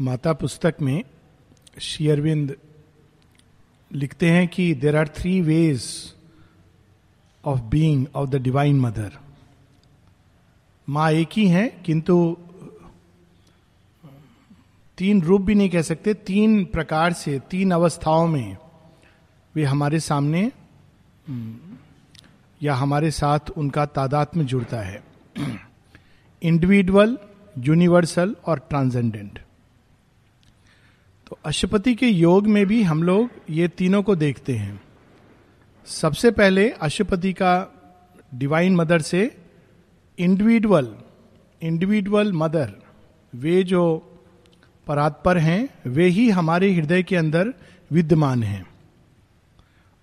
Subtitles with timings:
[0.00, 1.04] माता पुस्तक में
[1.80, 2.56] शेयरविंद
[3.92, 5.84] लिखते हैं कि there are three ways
[7.44, 9.12] of being of the divine mother
[10.88, 12.36] माँ एक ही है, किंतु
[14.98, 18.56] तीन रूप भी नहीं कह सकते, तीन प्रकार से, तीन अवस्थाओं में
[19.54, 20.52] वे हमारे सामने,
[22.62, 25.04] या हमारे साथ उनका तादाद में जुड़ता है।
[26.42, 27.18] इंडिविजुअल
[27.58, 29.43] यूनिवर्सल और ट्रांसेंडेंट
[31.26, 34.80] तो अशुपति के योग में भी हम लोग ये तीनों को देखते हैं।
[35.86, 37.80] सबसे पहले अशुपति का
[38.34, 39.36] डिवाइन मदर से
[40.18, 40.96] इंडिविजुअल
[41.62, 42.72] इंडिविजुअल मदर
[43.34, 44.10] वे जो
[44.86, 47.54] परात्पर हैं, वे ही हमारे हृदय के अंदर
[47.92, 48.66] विद्यमान हैं।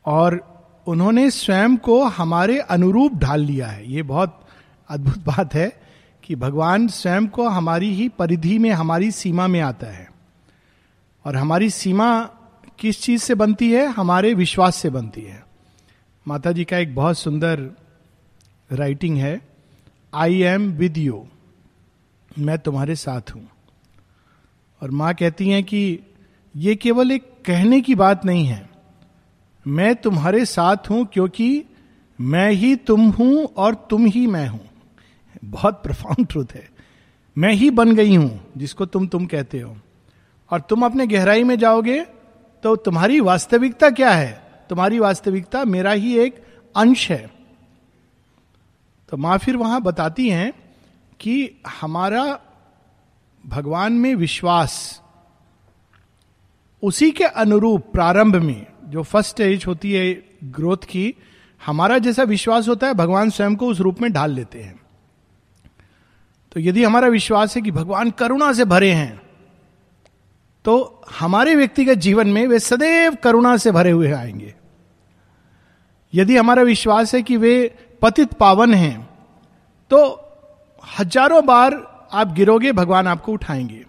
[0.05, 0.51] और
[0.87, 4.47] उन्होंने स्वयं को हमारे अनुरूप ढाल लिया है। ये बहुत
[4.89, 5.81] अद्भुत बात है
[6.23, 10.10] कि भगवान स्वयं को हमारी ही परिधि में, हमारी सीमा में आता है।
[11.25, 12.23] और हमारी सीमा
[12.79, 13.87] किस चीज़ से बनती है?
[13.87, 15.45] हमारे विश्वास से बनती है।
[16.27, 17.75] माता जी का एक बहुत सुंदर
[18.71, 19.41] राइटिंग है।
[20.13, 21.27] आई एम विद यू
[22.39, 23.49] मैं तुम्हारे साथ हूँ।
[24.81, 25.99] और माँ कहती हैं कि
[26.55, 28.69] ये केवल एक कहने की बात नहीं है।
[29.67, 31.63] मैं तुम्हारे साथ हूँ क्योंकि
[32.21, 34.69] मैं ही तुम हूँ और तुम ही मैं हूँ।
[35.45, 36.69] बहुत प्रफाउंड ट्रूथ है।
[37.37, 39.77] मैं ही बन गई हूँ, जिसको तुम तुम कहते हो।
[40.51, 42.01] और तुम अपने गहराई में जाओगे
[42.63, 44.31] तो तुम्हारी वास्तविकता क्या है?
[44.69, 46.43] तुम्हारी वास्तविकता मेरा ही एक
[46.75, 47.29] अंश है।
[49.09, 50.53] तो माँ फिर वहाँ बताती हैं
[51.19, 52.39] कि हमारा
[53.45, 55.01] भगवान में विश्वास
[56.83, 61.15] उसी के अनुरूप प्रारंभ में, जो फ़र्स्ट एज होती है ग्रोथ की,
[61.65, 64.79] हमारा जैसा विश्वास होता है, भगवान स्वयं को उस रूप में ढाल लेते हैं।
[66.51, 69.30] तो यदि हमारा विश्वास है कि भगवान करुणा से भरे हैं
[70.65, 74.53] तो हमारे व्यक्तिगत जीवन में वे सदैव करुणा से भरे हुए आएँगे।
[76.13, 77.53] यदि हमारा विश्वास है कि वे
[78.01, 79.09] पतित पावन हैं
[79.91, 79.99] तो
[80.99, 81.73] हज़ारों बार
[82.13, 83.85] आप गिरोगे, भगवान आपको उठाएँगे।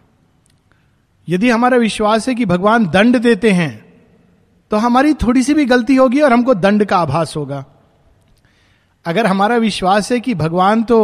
[1.28, 3.84] यदि हमारा विश्वास है कि भगवान दंड देते हैं
[4.70, 7.64] तो हमारी थोड़ी सी भी गलती होगी और हमको दंड का आभास होगा।
[9.04, 10.98] अगर हमारा विश्वास है कि भगवान तो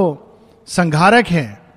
[0.68, 1.67] संघारक हैं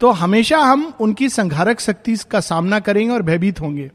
[0.00, 3.90] तो हमेशा हम उनकी संघारक शक्ति का सामना करेंगे और भयभीत होंगे।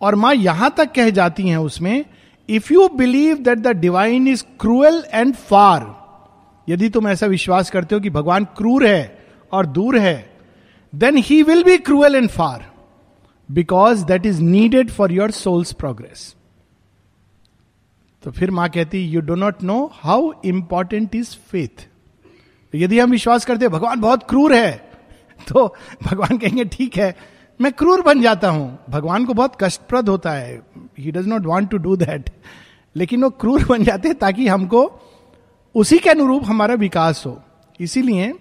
[0.00, 2.04] और माँ यहाँ तक कह जाती हैं उसमें
[2.48, 6.00] if you believe that the divine is cruel and far
[6.68, 9.18] यदि तुम ऐसा विश्वास करते हो कि भगवान क्रूर है
[9.52, 10.30] और दूर है
[10.94, 12.72] then he will be cruel and far
[13.50, 16.34] because that is needed for your souls progress
[18.22, 21.88] तो फिर माँ कहती you do not know how important is faith
[22.74, 24.89] यदि हम विश्वास करते भगवान बहुत क्रूर है
[25.48, 25.66] तो
[26.02, 27.14] भगवान कहेंगे, ठीक है,
[27.60, 30.60] मैं क्रूर बन जाता हूँ। भगवान को बहुत कष्टप्रद होता है।
[30.98, 32.30] He does not want to do that
[32.96, 34.80] लेकिन वो क्रूर बन जाते हैं ताकि हमको
[35.74, 37.40] उसी के अनुरूप हमारा विकास हो।
[37.80, 38.32] इसीलिए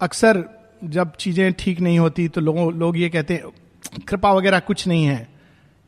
[0.00, 0.44] अक्सर
[0.84, 3.50] जब चीज़ें ठीक नहीं होती तो लोगों, लोग ये कहते हैं,
[4.08, 5.28] कृपा वगैरह कुछ नहीं है।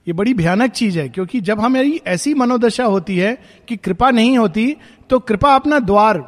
[0.07, 3.37] ये बड़ी भयानक चीज़ है, क्योंकि जब हमारी ऐसी मनोदशा होती है
[3.69, 4.77] कि कृपा नहीं होती
[5.11, 6.19] तो कृपा अपना द्वार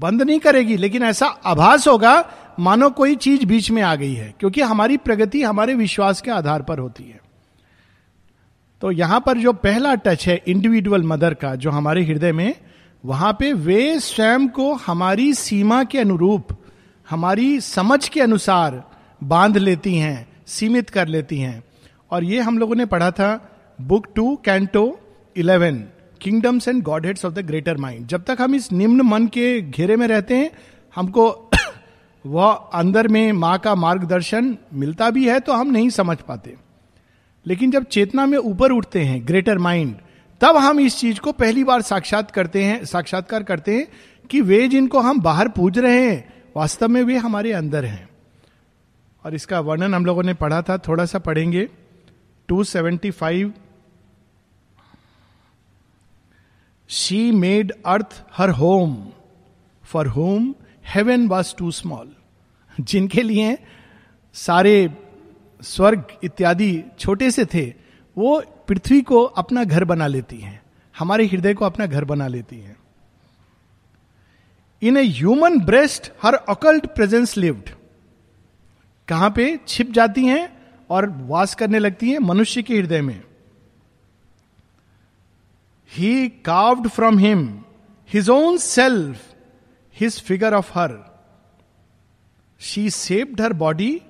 [0.00, 2.30] बंद नहीं करेगी, लेकिन ऐसा आभास होगा,
[2.60, 6.62] मानो कोई चीज़ बीच में आ गई है, क्योंकि हमारी प्रगति हमारे विश्वास के आधार
[6.62, 7.20] पर होती है।
[8.80, 12.54] तो यहाँ पर जो पहला टच है इंडिविजुअल मदर का, जो हमारे हृदय में,
[13.04, 16.48] वहाँ पे वे स्वयं को हमारी सीमा के अनुरूप,
[17.10, 18.90] हमारी समझ के अनुसार
[19.24, 21.64] बाँध लेती हैं, सीमित कर लेती हैं।
[22.10, 25.00] और ये हम लोगों ने पढ़ा था, book two, canto,
[25.36, 25.84] eleven.
[26.22, 29.96] Kingdoms and godheads of the greater mind जब तक हम इस निम्न मन के घेरे
[29.96, 30.50] में रहते हैं,
[30.96, 31.50] हमको
[32.26, 36.54] वह अंदर में माँ का मार्गदर्शन मिलता भी है तो हम नहीं समझ पाते।
[37.46, 39.94] लेकिन जब चेतना में ऊपर उठते हैं ग्रेटर माइंड
[40.40, 43.88] तब हम इस चीज़ को पहली बार साक्षात करते हैं, साक्षात्कार करते हैं
[44.30, 48.08] कि वे जिनको हम बाहर पूज रहे हैं, वास्तव में वे हमारे अंदर हैं।
[49.24, 51.68] और इसका वर्णन हम लोगों ने पढ़ा था, थोड़ा सा पढ़ेंगे।
[52.48, 53.52] 275
[56.90, 58.96] she made earth her home
[59.84, 60.54] for home
[60.86, 62.12] heaven was too small
[62.80, 63.58] जिनके लिए
[64.34, 64.90] सारे
[65.62, 67.74] स्वर्ग इत्यादि छोटे से थे,
[68.16, 70.60] वो पृथ्वी को अपना घर बना लेती हैं।
[70.98, 72.76] हमारे हृदय को अपना घर बना लेती हैं।
[74.82, 77.70] In a human breast her occult presence lived
[79.08, 80.48] कहाँ पे छिप जाती हैं
[80.90, 83.22] और वास करने लगती हैं मनुष्य के हृदय में।
[85.96, 87.64] He carved from him
[88.10, 89.22] his own self
[90.00, 90.94] his figure of her
[92.60, 94.00] she shaped her body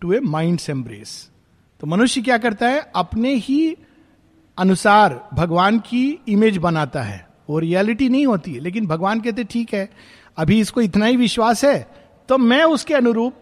[0.00, 1.30] to a mind embrace
[1.80, 2.90] तो मनुष्य क्या करता है?
[2.94, 3.76] अपने ही
[4.58, 9.74] अनुसार भगवान की इमेज बनाता है। वो रियलिटी नहीं होती है, लेकिन भगवान कहते, ठीक
[9.74, 9.88] है,
[10.38, 11.90] अभी इसको इतना ही विश्वास है
[12.28, 13.34] तो मैं उसके अनुरूप,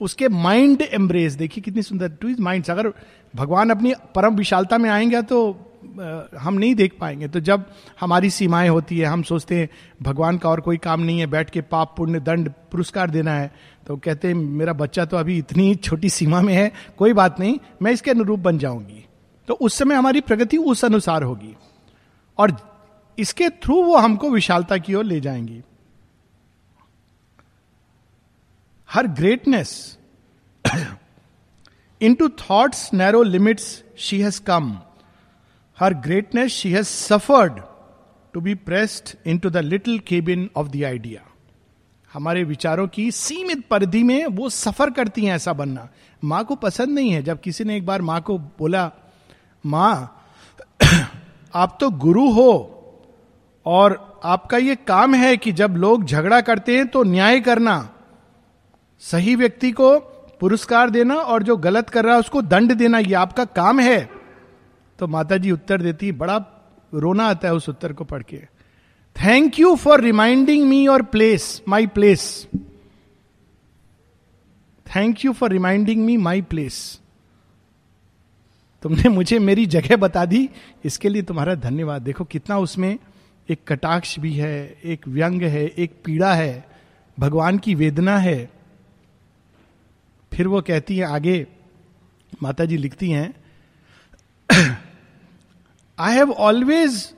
[0.00, 2.92] उसके माइंड एम्ब्रेस देखिए कितनी सुंदर टू इज़ माइंड अगर
[3.36, 5.40] भगवान अपनी परम विशालता में आएँगे तो
[6.38, 7.64] हम नहीं देख पाएँगे। तो जब
[8.00, 9.68] हमारी सीमाएँ होती है, हम सोचते हैं,
[10.02, 13.52] भगवान का और कोई काम नहीं है, बैठ के पाप, पुण्य, दंड, पुरस्कार देना है
[13.86, 17.58] तो कहते हैं, मेरा बच्चा तो अभी इतनी छोटी सीमा में है, कोई बात नहीं,
[17.82, 19.04] मैं इसके अनुरूप बन जाऊँगी।
[19.48, 21.54] तो उस समय हमारी प्रगति उस अनुसार होगी।
[22.38, 22.56] और
[23.18, 25.62] इसके थ्रू वो हमको विशालता की ओर ले जाएँगी।
[28.88, 29.98] Her greatness
[32.14, 34.72] into thoughts narrow limits she has come
[35.80, 37.52] her greatness she has suffered
[38.32, 41.20] to be pressed into the little cabin of the idea
[42.12, 45.88] हमारे विचारों की सीमित परिधि में वो सफ़र करती हैं ऐसा बनना।
[46.24, 48.90] माँ को पसंद नहीं है। जब किसी ने एक बार माँ को बोला,
[49.66, 50.22] माँ,
[51.54, 52.76] आप तो गुरु हो
[53.66, 57.90] और आपका ये काम है कि जब लोग झगड़ा करते हैं तो न्याय करना।
[59.00, 59.98] सही व्यक्ति को
[60.40, 64.19] पुरस्कार देना और जो गलत कर रहा है उसको दंड देना, ये आपका काम है।
[65.00, 66.36] तो माता जी उत्तर देती, बड़ा
[66.94, 68.38] रोना आता है उस उत्तर को पढ़ के।
[69.16, 72.46] Thank you for reminding me your place my place
[74.86, 76.78] thank you for reminding me my place
[78.82, 80.48] तुमने मुझे मेरी जगह बता दी,
[80.84, 82.98] इसके लिए तुम्हारा धन्यवाद। देखो कितना उसमें
[83.48, 86.64] एक कटाक्ष भी है, एक व्यंग है, एक पीड़ा है,
[87.18, 88.50] भगवान की वेदना है।
[90.32, 91.46] फिर वो कहती है, आगे
[92.42, 93.34] माता जी लिखती हैं
[96.00, 97.14] I have always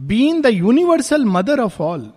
[0.00, 2.12] been the universal mother of all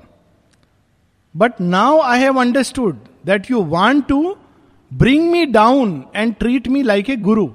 [1.38, 4.38] but now I have understood that you want to
[4.94, 7.48] bring me down and treat me like a guru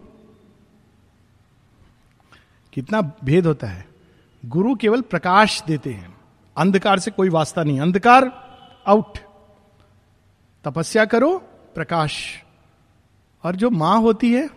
[2.73, 3.88] कितना भेद होता है।
[4.46, 6.17] गुरु केवल प्रकाश देते हैं।
[6.56, 8.31] अंधकार से कोई वास्ता नहीं। अंधकार
[8.87, 9.19] आउट
[10.64, 11.38] तपस्या करो,
[11.75, 12.43] प्रकाश।
[13.44, 14.50] और जो माँ होती है,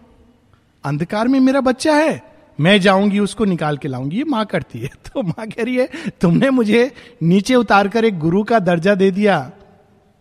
[0.84, 2.31] अंधकार में मेरा बच्चा है।
[2.62, 5.90] मैं जाऊँगी, उसको निकाल के लाऊँगी। ये माँ करती है। तो माँ कह रही है,
[6.22, 6.92] तुमने मुझे
[7.24, 9.52] नीचे उतार कर एक गुरु का दर्जा दे दिया।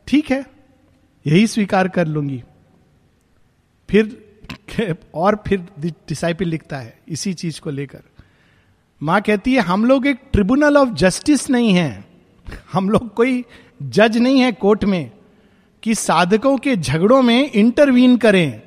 [0.06, 0.44] ठीक है,
[1.26, 2.42] यही स्वीकार कर लूँगी।
[3.88, 4.30] फिर
[5.14, 8.02] और फिर डिसाइपल लिखता है, इसी चीज़ को लेकर।
[9.02, 12.04] माँ कहती है, हम लोग एक ट्रिब्यूनल ऑफ़ जस्टिस नहीं है।
[12.72, 13.44] हम लोग कोई
[13.82, 15.10] जज नहीं है कोर्ट में
[15.82, 18.62] कि साधकों के झगड़ों में इंटरवीन करें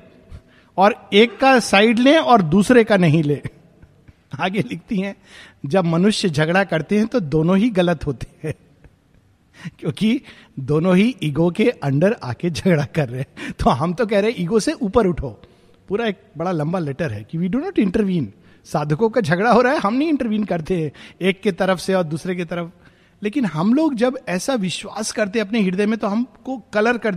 [0.77, 3.41] और एक का साइड लें और दूसरे का नहीं ले।
[4.39, 5.15] आगे लिखती हैं,
[5.65, 8.53] जब मनुष्य झगड़ा करते हैं तो दोनों ही गलत होते हैं।
[9.79, 10.21] क्योंकि
[10.59, 14.31] दोनों ही ईगो के अंडर आके झगड़ा कर रहे हैं। तो हम तो कह रहे
[14.31, 15.41] हैं, ईगो से ऊपर उठो।
[15.87, 18.33] पूरा एक बड़ा लंबा लेटर है कि वी डू नॉट इंटरवीन
[18.65, 20.91] साधकों का झगड़ा हो रहा है, हम नहीं इंटरवीन करते हैं,
[21.21, 22.69] एक के तरफ़ से और दूसरे की तरफ़।
[23.23, 27.15] लेकिन हम लोग जब ऐसा विश्वास करते अपने हृदय में तो हमको कलर कर,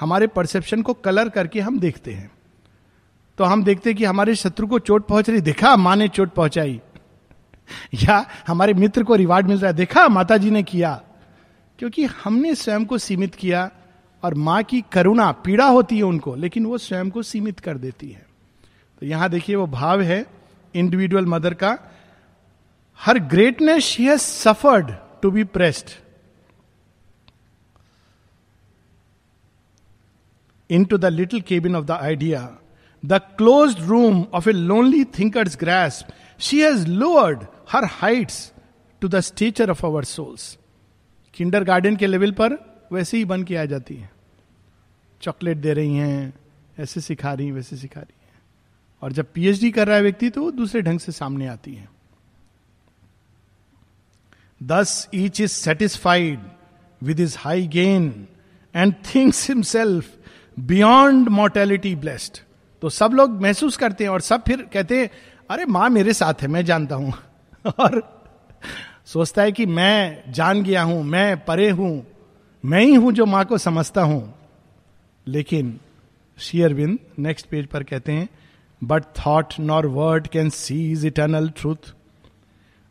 [0.00, 2.30] हमारे परसेप्शन को कलर करके हम देखते हैं।
[3.38, 6.80] तो हम देखते कि हमारे शत्रु को चोट पहुँच रही देखा माँ ने चोट पहुंचाई।
[7.94, 11.02] या हमारे मित्र को रिवार्ड मिल रहा है देखा माता जी ने किया।
[11.78, 13.70] क्योंकि हमने स्वयं को सीमित किया
[14.22, 18.10] और माँ की करुणा पीड़ा होती है उनको लेकिन वो स्वयं को सीमित कर देती
[18.10, 18.26] है।
[19.00, 20.26] तो यहाँ देखिए वो भाव है
[20.74, 21.78] इंडिविजुअल मदर का।
[23.00, 25.88] Her greatness she has suffered to be pressed
[30.70, 32.42] into the little cabin of the idea,
[33.02, 36.04] the close room of a lonely thinkers grace
[36.40, 38.52] she has lowered her heights
[39.02, 40.56] to the stature of our souls
[41.64, 42.56] kindergarten के level पर
[42.92, 44.10] वैसे ही बन के आ जाती है।
[45.22, 46.34] Chocolate दे रही हैं,
[46.78, 48.40] ऐसे सिखा रही हैं, वैसे सिखा रही हैं।
[49.02, 51.88] और जब पीएचडी कर रहा है व्यक्ति तो वो दूसरे ढंग से सामने आती है।
[54.60, 56.40] Thus each is satisfied
[57.02, 58.26] with his high gain
[58.74, 60.16] and thinks himself
[60.58, 62.38] beyond mortality blessed
[62.82, 65.10] तो सब लोग महसूस करते हैं और सब फिर कहते हैं,
[65.50, 67.12] अरे, माँ मेरे साथ है, मैं जानता हूँ।
[67.78, 68.20] और
[69.06, 72.06] सोचता है कि मैं जान गया हूँ, मैं परे हूँ,
[72.64, 74.34] मैं ही हूँ जो माँ को समझता हूँ।
[75.26, 75.80] लेकिन
[76.38, 78.28] शेयरविंद नेक्स्ट पेज पर कहते हैं
[78.84, 81.94] but thought nor word can seize eternal truth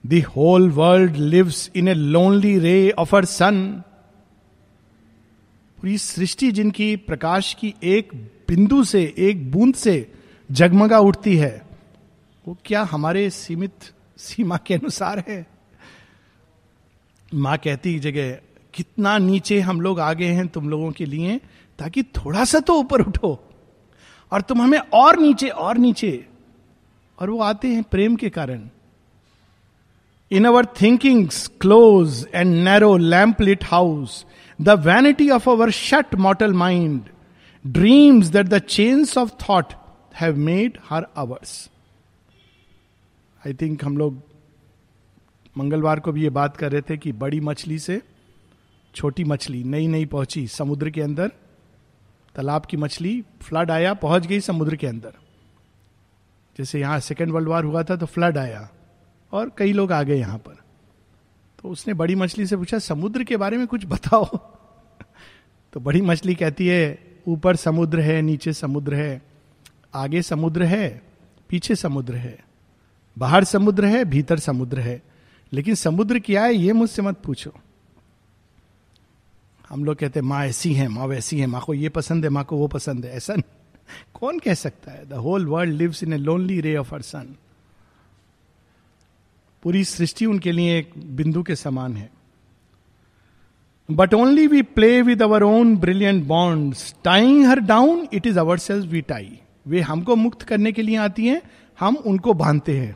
[0.06, 3.84] the whole world lives in a lonely ray of her sun
[5.78, 8.14] पूरी सृष्टि जिनकी प्रकाश की एक
[8.48, 10.12] बिंदु से, एक बूंद से
[10.52, 11.66] जगमगा उठती है,
[12.48, 15.48] वो क्या हमारे सीमित सीमा के अनुसार है?
[17.34, 18.32] माँ कहती जगह,
[18.74, 21.40] कितना नीचे हम लोग आ गए हैं तुम लोगों के लिए,
[21.80, 23.50] ताकि थोड़ा सा तो ऊपर उठो,
[24.32, 26.26] और तुम हमें और नीचे और नीचे।
[27.20, 28.70] और वो आते हैं प्रेम के कारण।
[30.32, 34.26] In our thinkings close and narrow lamp lit house
[34.62, 37.02] the vanity of our shut mortal mind
[37.66, 39.74] dreams that the chains of thought
[40.16, 41.70] have made her ours
[43.48, 44.22] I think हम लोग
[45.58, 48.02] मंगलवार को भी ये बात कर रहे थे कि बड़ी मछली से
[48.96, 51.28] छोटी मछली नई नई पहुँची समुद्र के अंदर।
[52.36, 55.14] तालाब की मछली फ्लड आया, पहुँच गई समुद्र के अंदर।
[56.58, 58.70] जैसे यहाँ सेकेंड वर्ल्ड वार हुआ था तो फ्लड आया
[59.32, 60.58] और कई लोग आ गए यहाँ पर।
[61.64, 64.26] तो उसने बड़ी मछली से पूछा, समुद्र के बारे में कुछ बताओ?
[65.74, 69.22] तो बड़ी मछली कहती है, ऊपर समुद्र है, नीचे समुद्र है,
[69.94, 71.02] आगे समुद्र है,
[71.50, 72.46] पीछे समुद्र है,
[73.18, 75.04] बाहर समुद्र है, भीतर समुद्र है,
[75.54, 77.54] लेकिन समुद्र क्या है ये मुझसे मत पूछो।
[79.70, 82.30] हम लोग कहते हैं, माँ ऐसी है, माँ वैसी है, माँ को ये पसंद है,
[82.30, 83.36] माँ को वो पसंद है। ऐसा
[84.14, 85.10] कौन कह सकता है?
[85.10, 87.36] The whole world lives in a lonely ray of her sun
[89.64, 92.10] पूरी सृष्टि उनके लिए एक बिंदु के समान है।
[93.90, 98.58] But only we play with our own brilliant bond tying her down it is our
[98.58, 101.42] selves we tie वे हमको मुक्त करने के लिए आती हैं,
[101.80, 102.96] हम उनको बांधते हैं।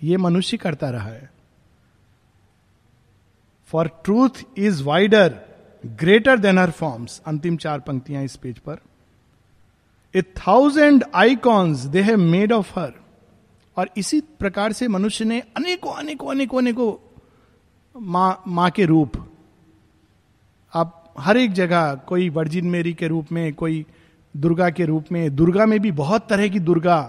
[0.00, 1.30] ये मनुष्य करता रहा है।
[3.68, 5.38] For truth is wider
[5.84, 8.78] greater than her forms अंतिम चार पंक्तियाँ इस पेज पर।
[10.14, 12.92] A thousand icons they have made of her
[13.76, 16.92] और इसी प्रकार से मनुष्य ने अनेकों अनेकों अनेकों अनेकों
[18.00, 19.12] माँ माँ के रूप।
[20.74, 23.86] आप हर एक जगह, कोई वर्जिन मेरी के रूप में, कोई
[24.36, 27.00] दुर्गा के रूप में, दुर्गा में भी बहुत तरह की दुर्गा,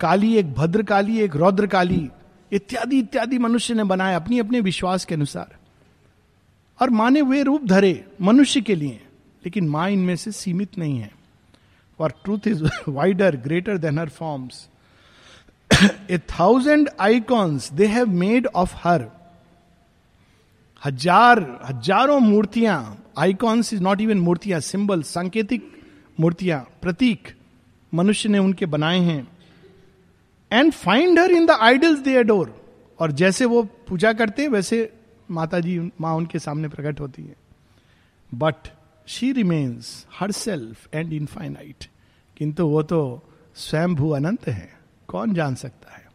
[0.00, 2.08] काली, एक भद्र काली एक रौद्र काली
[2.52, 5.56] इत्यादि इत्यादि मनुष्य ने बनाया अपनी, अपने विश्वास के अनुसार।
[6.82, 9.00] और माँ ने वे रूप धरे मनुष्य के लिए,
[9.44, 11.10] लेकिन माँ इनमें से सीमित नहीं है।
[11.98, 14.68] For truth is wider greater than her forms
[15.70, 19.06] a thousand icons they have made of her
[20.82, 22.78] हज़ार हज़ारों मूर्तियाँ
[23.18, 25.70] आईकॉन्स इज़ नॉट इवन मूर्तियाँ सिंबल सांकेतिक
[26.18, 27.28] मूर्तियाँ प्रतीक
[27.92, 29.26] मनुष्य ने उनके बनाए हैं
[30.50, 32.54] and find her in the idols they adore
[32.98, 34.88] और जैसे वो पूजा करते हैं वैसे
[35.30, 37.36] माता जी माँ उनके सामने प्रकट होती है
[38.32, 38.68] but
[39.08, 41.84] she remains her self and infinite
[42.36, 43.00] किंतु वो तो
[43.56, 44.68] स्वयं भू अनंत है
[45.10, 46.08] कौन जान सकता है?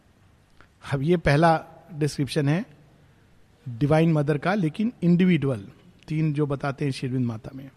[0.93, 2.65] अब ये पहला डिस्क्रिप्शन है
[3.69, 5.67] डिवाइन मदर का, लेकिन इंडिविजुअल
[6.07, 7.69] तीन जो बताते हैं शिरविंद माता में।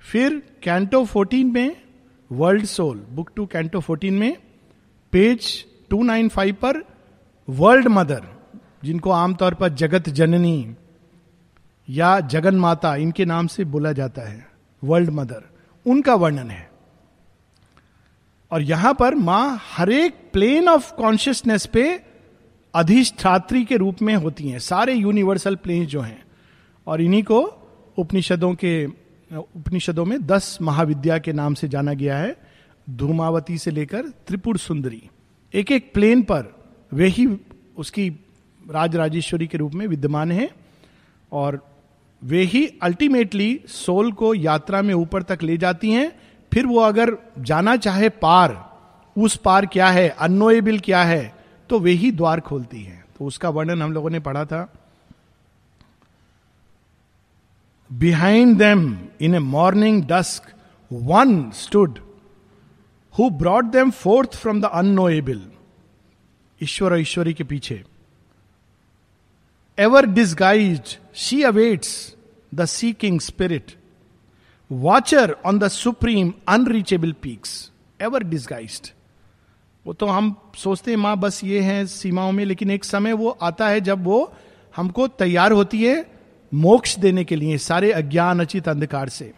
[0.00, 1.76] फिर कैंटो 14 में
[2.32, 4.36] world soul book two canto 14 में
[5.12, 6.82] पेज 295 पर
[7.48, 8.26] वर्ल्ड मदर
[8.84, 10.76] जिनको आमतौर पर जगत जननी
[11.88, 14.46] या जगन माता, इनके नाम से बोला जाता है
[14.84, 15.44] वर्ल्ड मदर
[15.86, 16.69] उनका वर्णन है।
[18.52, 22.00] और यहाँ पर माँ हर एक प्लेन ऑफ़ कॉन्शियसनेस पे
[22.74, 26.24] अधिष्ठात्री के रूप में होती हैं। सारे यूनिवर्सल प्लेन जो हैं।
[26.86, 27.40] और इन्हीं को
[27.98, 28.86] उपनिषदों के,
[29.36, 32.36] उपनिषदों में दस महाविद्या के नाम से जाना गया है।
[32.90, 35.02] धूमावती से लेकर त्रिपुर सुंदरी।
[35.54, 37.28] एक एक प्लेन पर वे ही
[37.76, 38.08] उसकी
[38.70, 40.50] राज राजेश्वरी के रूप में विद्यमान है।
[41.32, 41.76] और
[42.24, 47.16] वे ही अल्टीमेटली सोल को यात्रा में ऊपर तक ले जाती हैं। फिर वो अगर
[47.38, 48.54] जाना चाहे पार,
[49.16, 51.34] उस पार क्या है अनोएबल क्या है
[51.70, 54.68] तो वे ही द्वार खोलती है। तो उसका वर्णन हम लोगों ने पढ़ा था।
[57.90, 60.52] Behind them in a morning dusk
[60.90, 61.98] one stood
[63.14, 65.42] who brought them forth from the unknowable
[66.60, 67.82] ईश्वर और ईश्वरी के पीछे।
[69.78, 71.92] Ever disguised she awaits
[72.54, 73.76] the seeking spirit
[74.70, 78.92] watcher on the supreme unreachable peaks ever disguised
[79.86, 83.28] वो तो हम सोचते हैं, माँ, बस ये है सीमाओं में, लेकिन एक समय वो
[83.42, 84.32] आता है जब वो
[84.74, 86.04] हमको तैयार होती है
[86.52, 89.32] मोक्ष देने के लिए, सारे अज्ञान, अचित अंधकार से।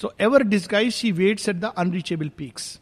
[0.00, 2.78] So ever disguised she waits at the unreachable peaks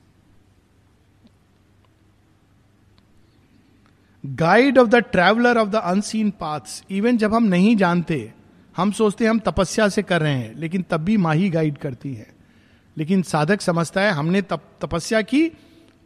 [4.25, 8.33] guide of the traveller of the unseen paths even जब हम नहीं जानते
[8.77, 11.79] हम सोचते हैं हम तपस्या से कर रहे हैं लेकिन तब भी माँ ही गाइड
[11.79, 12.37] करती है।
[12.99, 15.53] लेकिन साधक समझता है हमने तप, तपस्या की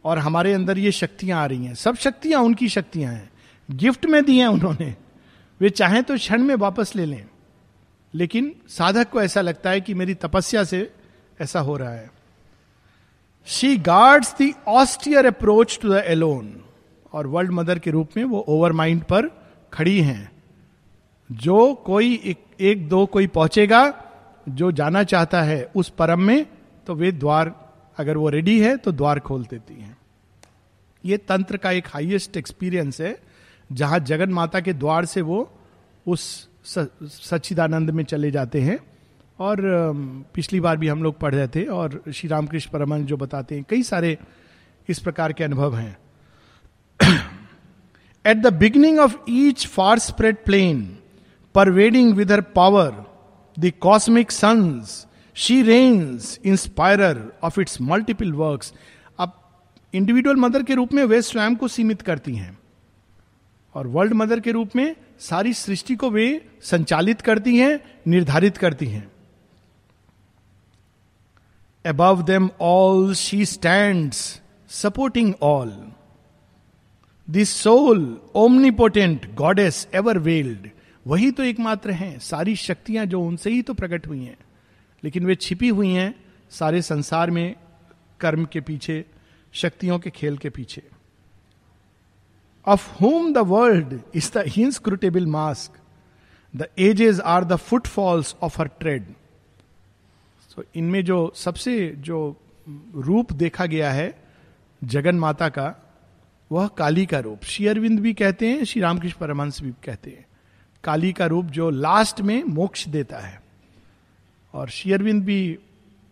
[0.05, 3.29] और हमारे अंदर ये शक्तियाँ आ रही हैं। सब शक्तियाँ उनकी शक्तियाँ हैं।
[3.71, 4.95] गिफ्ट में दी हैं उन्होंने।
[5.61, 7.25] वे चाहें तो क्षण में वापस ले लें।
[8.13, 10.91] लेकिन साधक को ऐसा लगता है कि मेरी तपस्या से
[11.41, 12.11] ऐसा हो रहा है।
[13.45, 16.63] She guards the austere approach to the alone
[17.13, 20.40] और वर्ल्ड मदर के रूप में वो ओवर माइंड पर खड़ी हैं।
[21.31, 23.81] जो कोई एक, एक दो कोई पहुंचेगा
[24.49, 26.45] जो जाना चाहता है उस परम में
[26.87, 27.53] तो वे द्वार
[27.97, 29.97] अगर वो रेडी है तो द्वार खोल देती हैं।
[31.05, 33.17] ये तंत्र का एक हाईएस्ट एक्सपीरियंस है
[33.71, 35.49] जहाँ जगन माता के द्वार से वो
[36.07, 38.79] उस सच्चिदानंद में चले जाते हैं।
[39.39, 39.57] और
[40.33, 43.65] पिछली बार भी हम लोग पढ़ रहे थे और श्री रामकृष्ण परमन जो बताते हैं
[43.69, 44.17] कई सारे
[44.89, 45.97] इस प्रकार के अनुभव हैं।
[48.25, 50.97] At the beginning of each far spread plane
[51.55, 53.05] pervading with her power
[53.59, 58.63] the cosmic suns she reigns inspirer of its multiple work
[59.19, 59.31] अब
[59.93, 62.57] इंडिविजुअल मदर के रूप में वे स्वयं को सीमित करती हैं।
[63.75, 68.85] और वर्ल्ड मदर के रूप में सारी सृष्टि को वे संचालित करती हैं, निर्धारित करती
[68.85, 69.11] हैं।
[71.85, 74.11] Above them all she stand
[74.69, 75.91] supporting all
[77.29, 80.69] this soul omnipotent goddess ever veiled
[81.07, 84.37] वही तो एकमात्र हैं। सारी शक्तियाँ जो उनसे ही तो प्रकट हुई हैं।
[85.03, 87.55] लेकिन वे छिपी हुई हैं सारे संसार में,
[88.19, 89.05] कर्म के पीछे,
[89.53, 90.83] शक्तियों के खेल के पीछे।
[92.67, 95.79] Of home the world is the inscrutable mask
[96.55, 99.05] the ages are the footfalls of her tread
[100.55, 102.37] तो इनमें जो सबसे जो
[102.95, 104.23] रूप देखा गया है,
[104.83, 105.93] जगन माता का,
[106.51, 110.25] वह काली का रूप। श्री अरविंद भी कहते हैं, श्री रामकृष्ण परमहंस भी कहते हैं।
[110.83, 113.41] काली का रूप जो लास्ट में मोक्ष देता है।
[114.53, 115.57] और श्री अरविंद भी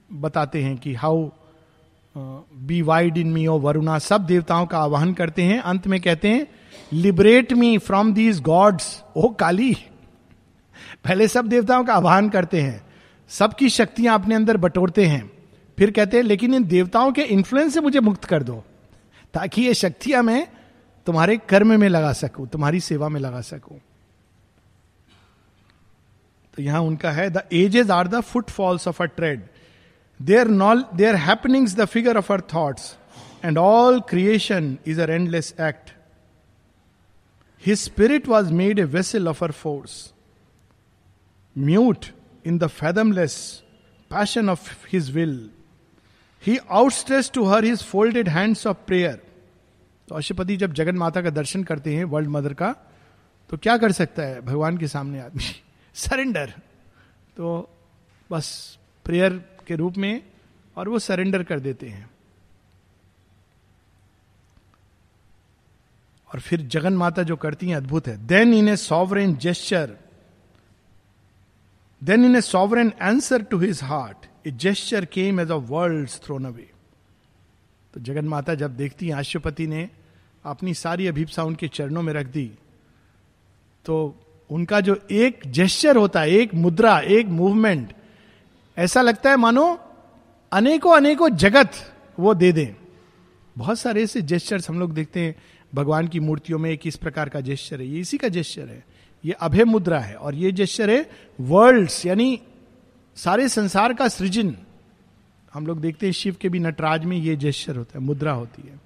[0.09, 1.29] बताते हैं कि how
[2.15, 6.27] be wide in me O Varuna सब देवताओं का आवाहन करते हैं। अंत में कहते
[6.27, 6.47] हैं
[6.93, 9.73] liberate me from these gods O Kali.
[11.05, 12.81] पहले सब देवताओं का आह्वान करते हैं।
[13.29, 15.31] सबकी शक्तियाँ अपने अंदर बटोरते हैं।
[15.77, 18.63] फिर कहते हैं, लेकिन इन देवताओं के इन्फ्लुएंस से मुझे मुक्त कर दो,
[19.33, 20.47] ताकि ये शक्तियाँ मैं
[21.05, 23.79] तुम्हारे कर्म में लगा सकूँ, तुम्हारी सेवा में लगा सकूँ।
[26.60, 28.20] तो यहाँ उनका है the ages are the
[28.51, 29.42] footfalls of a tread
[30.20, 32.96] their knoll their happenings the figure of her thoughts
[33.46, 35.91] and all creation is a endless act
[37.65, 39.93] his spirit was made a vessel of her force
[41.56, 42.06] mute
[42.45, 43.38] in the fathomless
[44.12, 45.50] passion of his will
[46.43, 49.22] he outstretched to her his folded hands of prayer
[50.08, 52.76] तो अशुपति जब जगन माता का दर्शन करते हैं, world mother का
[53.50, 54.41] तो क्या कर सकता है?
[54.41, 55.52] भगवान के सामने आदमी।
[55.95, 56.54] सरेंडर।
[57.38, 57.69] तो
[58.30, 59.34] बस प्रेयर
[59.67, 60.21] के रूप में
[60.78, 62.10] और वो सरेंडर कर देते हैं।
[66.30, 69.97] और फिर जगन माता जो करती हैं, अद्भुत है। Then in a sovereign gesture
[72.02, 76.45] then in a sovereign answer to his heart a gesture came as a world thrown
[76.45, 76.69] away
[77.93, 79.89] तो जगन माता जब देखती हैं, आश्यपति ने
[80.45, 82.45] अपनी सारी अभिप्सा उनके चरणों में रख दी
[83.86, 83.95] तो
[84.49, 87.93] उनका जो एक जेस्चर होता है, एक मुद्रा, एक मूवमेंट
[88.77, 89.79] ऐसा लगता है, मानो
[90.51, 91.71] अनेकों अनेकों जगत
[92.19, 92.75] वो दे दें।
[93.57, 95.35] बहुत सारे ऐसे जेस्चर्स हम लोग देखते हैं,
[95.75, 98.83] भगवान की मूर्तियों में एक इस प्रकार का जेस्चर है, ये इसी का जेस्चर है।
[99.25, 101.09] ये अभय मुद्रा है और ये जेस्चर है
[101.39, 102.39] वर्ल्ड्स यानी
[103.15, 104.55] सारे संसार का सृजन।
[105.53, 108.67] हम लोग देखते हैं शिव के भी नटराज में ये जेस्चर होता है, मुद्रा होती
[108.67, 108.79] है।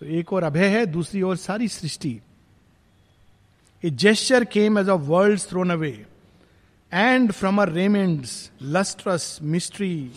[0.00, 2.20] तो एक और अभय है, दूसरी ओर सारी सृष्टि।
[3.84, 6.06] A gesture came as a world thrown away
[6.92, 10.10] and from a raiments lustrous mystery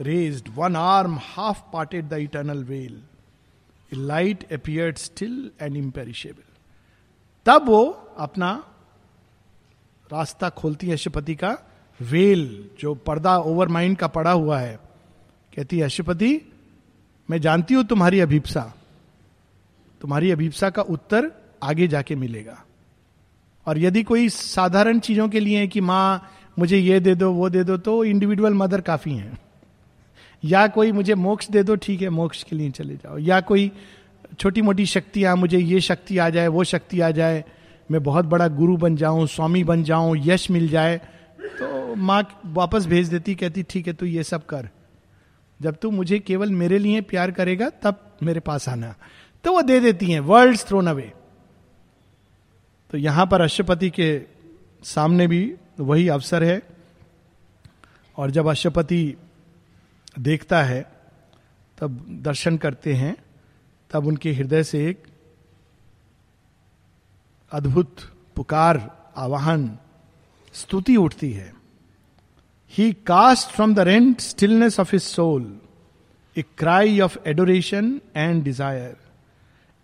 [0.00, 3.02] raised one arm half parted the eternal veil
[3.94, 6.42] light appeared still and imperishable
[7.46, 7.84] तब वो
[8.18, 8.64] अपना
[10.12, 11.58] रास्ता खोलती है अशुपति का
[12.02, 14.78] वेल, जो पर्दा ओवर माइंड का पड़ा हुआ है।
[15.56, 16.40] कहती है, अशुपति,
[17.30, 18.74] मैं जानती हूँ तुम्हारी अभिप्सा।
[20.00, 21.30] तुम्हारी अभिप्सा का उत्तर
[21.62, 22.65] आगे जाके मिलेगा।
[23.66, 27.64] और यदि कोई साधारण चीज़ों के लिए कि माँ, मुझे ये दे दो, वो दे
[27.64, 29.32] दो तो इंडिविजुअल मदर काफ़ी है।
[30.42, 33.70] या कोई मुझे मोक्ष दे दो, ठीक है, मोक्ष के लिए चले जाओ। या कोई
[34.38, 37.44] छोटी मोटी शक्तियाँ मुझे ये शक्ति आ जाए, वो शक्ति आ जाए,
[37.90, 41.00] मैं बहुत बड़ा गुरु बन जाऊँ, स्वामी बन जाऊँ, यश मिल जाए
[41.60, 44.68] तो माँ वापस भेज देती, कहती, ठीक है, तू ये सब कर।
[45.60, 48.94] जब तू मुझे केवल मेरे लिए प्यार करेगा, तब मेरे पास आना।
[49.44, 51.12] तो वो दे देती हैं वर्ल्ड थ्रोन अवे
[52.96, 54.06] तो यहाँ पर अश्वपति के
[54.82, 55.40] सामने भी
[55.80, 56.62] वही अवसर है।
[58.18, 59.16] और जब अश्वपति
[60.18, 60.80] देखता है,
[61.78, 63.14] तब दर्शन करते हैं,
[63.90, 65.02] तब उनके हृदय से एक
[67.52, 68.80] अद्भुत पुकार,
[69.16, 69.70] आवाहन,
[70.54, 71.52] स्तुति उठती है।
[72.72, 75.56] He cast from the rent stillness of his soul
[76.36, 78.96] a cry of adoration and desire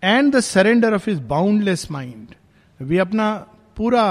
[0.03, 2.35] and the surrender of his boundless mind
[2.79, 3.33] वे अपना
[3.77, 4.05] पूरा,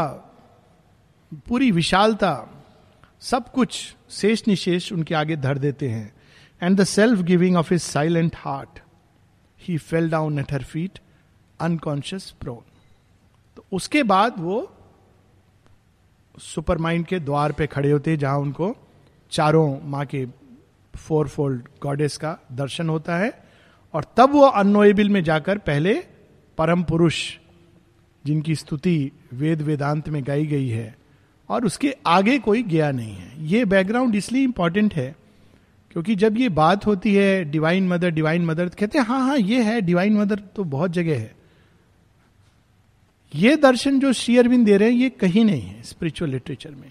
[1.47, 2.49] पूरी विशालता,
[3.21, 6.13] सब कुछ शेष निशेष उनके आगे धर देते हैं।
[6.63, 8.79] And the self giving of his silent heart
[9.61, 10.99] he fell down at her feet
[11.61, 12.63] unconscious prone
[13.57, 14.61] तो उसके बाद वो
[16.39, 18.75] सुपर माइंड के द्वार पे खड़े होते हैं, जहाँ उनको
[19.33, 20.27] चारों माँ के
[20.95, 23.33] फोर फोल्ड गॉडेस का दर्शन होता है।
[23.95, 25.95] और तब वो अनोएबल में जाकर पहले
[26.59, 27.39] परम पुरुष
[28.25, 30.95] जिनकी स्तुति वेद वेदांत में गाई गई है,
[31.49, 35.15] और उसके आगे कोई गया नहीं है। ये बैकग्राउंड इसलिए इंपॉर्टेंट है,
[35.91, 39.63] क्योंकि जब ये बात होती है डिवाइन मदर डिवाइन मदर कहते हैं हाँ हाँ ये
[39.63, 41.35] है डिवाइन मदर तो बहुत जगह है।
[43.35, 46.91] ये दर्शन जो श्री अरविंद दे रहे हैं, ये कहीं नहीं है स्पिरिचुअल लिटरेचर में।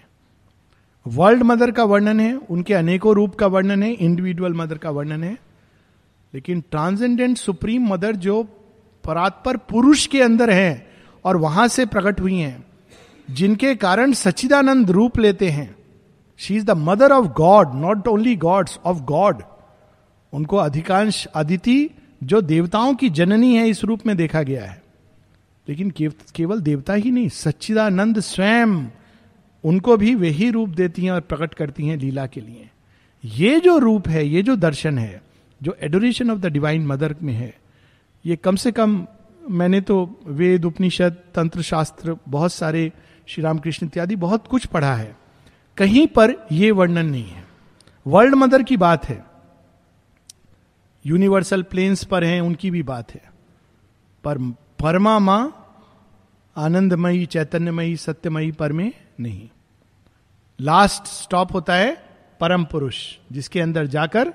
[1.06, 5.24] वर्ल्ड मदर का वर्णन है, उनके अनेकों रूप का वर्णन है इंडिविजुअल मदर का वर्णन
[5.24, 5.36] है,
[6.32, 8.42] लेकिन ट्रांसेंडेंट सुप्रीम मदर जो
[9.04, 10.91] परात्पर पुरुष के अंदर है
[11.24, 12.64] और वहाँ से प्रकट हुई हैं,
[13.30, 15.74] जिनके कारण सच्चिदानंद रूप लेते हैं।
[16.38, 19.42] She is the mother of God not only gods of God
[20.32, 21.90] उनको अधिकांश अदिति,
[22.22, 24.82] जो देवताओं की जननी है, इस रूप में देखा गया है।
[25.68, 25.92] लेकिन
[26.36, 28.86] केवल देवता ही नहीं, सच्चिदानंद स्वयं
[29.64, 32.68] उनको भी वही रूप देती हैं और प्रकट करती हैं लीला के लिए।
[33.24, 35.22] ये जो रूप है, ये जो दर्शन है,
[35.62, 37.54] जो adoration of the divine mother में है,
[38.26, 39.06] ये कम से कम
[39.50, 42.92] मैंने तो वेद, उपनिषद तंत्र शास्त्र बहुत सारे
[43.26, 45.16] श्री रामकृष्ण इत्यादि बहुत कुछ पढ़ा है।
[45.76, 47.44] कहीं पर यह वर्णन नहीं है।
[48.06, 49.24] वर्ल्ड मदर की बात है।
[51.06, 53.32] यूनिवर्सल प्लेन्स पर हैं, उनकी भी बात है।
[54.24, 54.38] पर
[54.82, 55.58] परमा माँ
[56.56, 59.48] आनंदमयी, चैतन्यमयी, सत्यमयी पर में नहीं।
[60.60, 62.04] लास्ट स्टॉप होता है
[62.40, 64.34] परम पुरुष, जिसके अंदर जाकर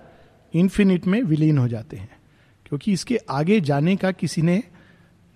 [0.53, 2.17] इन्फिनिट में विलीन हो जाते हैं।
[2.65, 4.63] क्योंकि इसके आगे जाने का किसी ने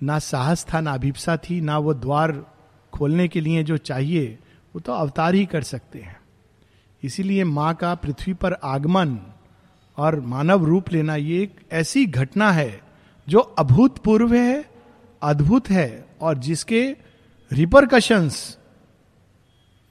[0.04, 2.46] ना साहस था, ना अभिप्सा थी, ना वो द्वार
[2.94, 4.40] खोलने के लिए जो चाहिए,
[4.76, 6.20] वो तो अवतार ही कर सकते हैं।
[7.04, 9.20] इसीलिए माँ का पृथ्वी पर आगमन
[9.98, 12.82] और मानव रूप लेना ये एक ऐसी घटना है
[13.28, 14.66] जो अभूतपूर्व है,
[15.22, 16.96] अद्भुत है और जिसके
[17.52, 18.58] रिपरकशंस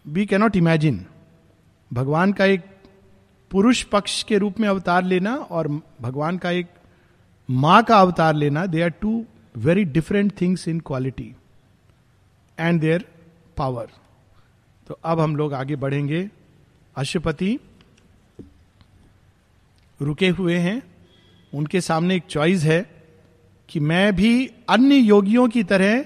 [0.06, 1.06] वी कैनॉट इमेजिन
[1.92, 2.60] भगवान का एक
[3.50, 5.68] पुरुष पक्ष के रूप में अवतार लेना और
[6.00, 6.66] भगवान का एक
[7.50, 11.34] माँ का अवतार लेना they are two very different things in quality
[12.58, 13.04] and their
[13.56, 13.88] power
[14.86, 16.28] तो अब हम लोग आगे बढ़ेंगे।
[16.96, 17.58] अशुपति
[20.00, 20.82] रुके हुए हैं।
[21.52, 22.80] उनके सामने एक चॉइस है
[23.68, 26.04] कि मैं भी अन्य योगियों की तरह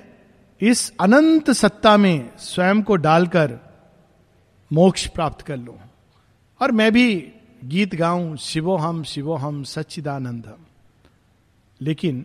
[0.60, 3.58] इस अनंत सत्ता में स्वयं को डालकर
[4.70, 5.78] मोक्ष प्राप्त कर लूँ।
[6.60, 7.32] और मैं भी
[7.64, 10.66] गीत गाऊं शिवो हम शिवो हम सच्चिदानंद हम
[11.80, 12.24] लेकिन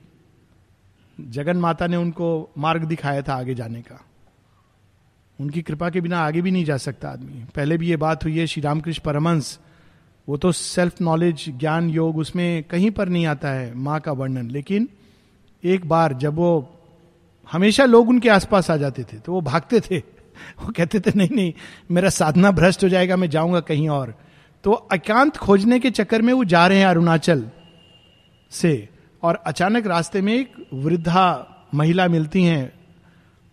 [1.28, 4.06] जगन माता ने उनको मार्ग दिखाया था आगे जाने का।
[5.42, 8.40] उनकी कृपा के बिना आगे भी नहीं जा सकता आदमी। पहले भी ये बात हुई
[8.40, 9.60] है, श्री रामकृष्ण परमंश
[10.30, 14.52] वो तो सेल्फ नॉलेज ज्ञान, योग, उसमें कहीं पर नहीं आता है, माँ का वर्णन।
[14.52, 14.90] लेकिन
[15.64, 16.76] एक बार जब वो
[17.52, 19.98] हमेशा लोग उनके आसपास आ जाते थे तो वो भागते थे।
[20.62, 21.54] वो कहते थे, नहीं नहीं,
[21.92, 24.16] मेरा साधना भ्रष्ट हो जाएगा, मैं जाऊँगा कहीं और।
[24.64, 27.50] तो एकांत खोजने के चक्कर में वो जा रहे हैं अरुणाचल
[28.52, 28.90] से।
[29.24, 32.74] और अचानक रास्ते में एक वृद्धा महिला मिलती हैं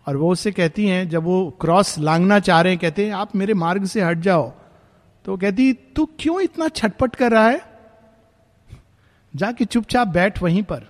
[0.07, 3.35] और वो उससे कहती हैं, जब वो क्रॉस लांगना चाह रहे हैं, कहते हैं, आप
[3.35, 4.53] मेरे मार्ग से हट जाओ।
[5.25, 7.61] तो कहती, तू क्यों इतना छटपट कर रहा है?
[9.35, 10.87] जाके चुपचाप बैठ वहीं पर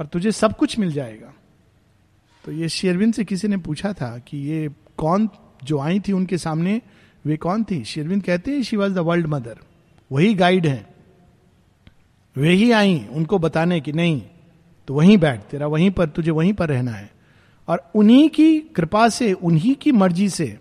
[0.00, 1.34] और तुझे सब कुछ मिल जाएगा।
[2.44, 5.28] तो ये शेरविन से किसी ने पूछा था कि ये कौन
[5.64, 6.80] जो आई थी उनके सामने,
[7.26, 7.84] वे कौन थी?
[7.84, 9.58] शेरविंद कहते हैं she was the world mother
[10.12, 10.93] वही गाइड है।
[12.36, 14.22] वे ही आई, उनको बताने की नहीं
[14.88, 17.10] तो वहीं बैठ, तेरा वहीं पर, तुझे वहीं पर रहना है।
[17.68, 20.58] और उन्हीं की कृपा से, उन्हीं की मर्ज़ी से,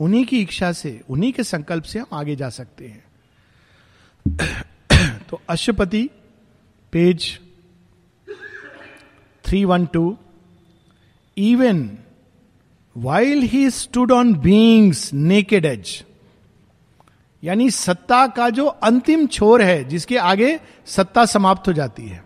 [0.00, 3.04] उन्हीं की इच्छा से, उन्हीं के संकल्प से हम आगे जा सकते हैं।
[5.30, 6.10] तो Ashwapati,
[6.92, 7.38] page
[9.44, 10.18] three one two
[11.36, 11.98] even
[12.96, 16.04] while he stood on being's naked edge
[17.44, 22.24] यानी सत्ता का जो अंतिम छोर है, जिसके आगे सत्ता समाप्त हो जाती है।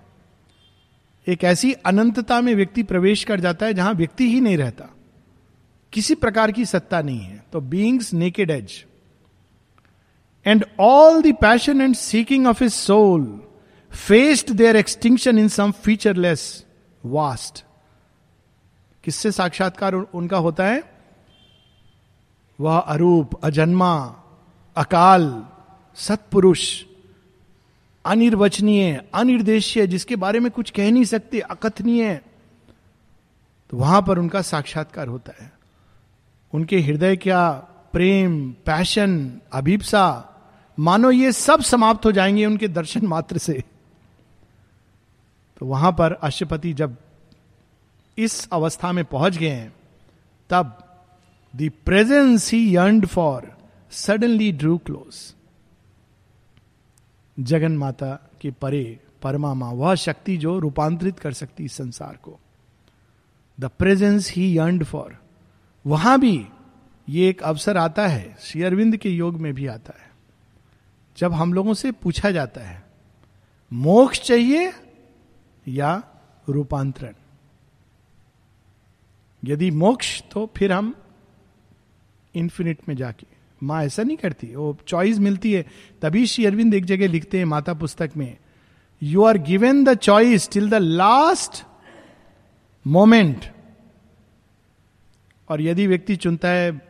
[1.27, 4.85] एक ऐसी अनंतता में व्यक्ति प्रवेश कर जाता है जहाँ व्यक्ति ही नहीं रहता।
[5.92, 8.85] किसी प्रकार की सत्ता नहीं है। तो being's naked edge
[10.46, 13.42] and all the passion and seeking of his soul
[13.90, 16.66] faced their extinction in some featureless
[17.05, 17.64] vast
[19.05, 20.92] किससे साक्षात्कार उनका होता है?
[22.61, 24.21] वह अरूप, अजन्मा
[24.76, 25.46] अकाल,
[25.94, 26.85] सत्पुरुष,
[28.04, 32.20] अनिर्वचनीय, अनिर्देशीय, जिसके बारे में कुछ कह नहीं सकते, अकथनीय
[33.70, 35.52] तो वहाँ पर उनका साक्षात्कार होता है।
[36.54, 37.50] उनके हृदय क्या
[37.92, 40.28] प्रेम, पैशन, अभिप्सा,
[40.78, 43.64] मानो ये सब समाप्त हो जाएँगे उनके दर्शन मात्र से।
[45.58, 46.96] तो वहाँ पर अशुपति जब
[48.18, 49.72] इस अवस्था में पहुँच गए हैं
[50.50, 50.78] तब
[51.56, 53.62] the presence he yearned for
[53.92, 55.35] suddenly drew close.
[57.40, 62.38] Jagan Mata के परे परमा माँ वह शक्ति जो रूपांतरित कर सकती इस संसार को।
[63.61, 65.16] The presence he yearned for
[65.87, 66.46] वहाँ भी
[67.09, 70.11] ये एक अवसर आता है, श्री अरविंद के योग में भी आता है।
[71.16, 72.83] जब हम लोगों से पूछा जाता है,
[73.72, 74.72] मोक्ष चाहिए
[75.68, 76.02] या
[76.48, 77.14] रूपांतरण?
[79.44, 80.94] यदि मोक्ष तो फिर हम
[82.35, 83.31] इन्फिनिट में जाके
[83.62, 84.46] माँ, ऐसा नहीं करती?
[84.46, 85.66] वो चॉइस मिलती है।
[86.03, 88.37] तभी श्री अरविंद एक जगह लिखते हैं माता पुस्तक में
[89.03, 91.62] you are given the choice till the last
[92.87, 93.44] moment
[95.48, 96.81] और यदि व्यक्ति चुनता है